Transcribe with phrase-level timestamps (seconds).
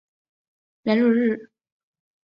[0.81, 1.51] 莱洛日。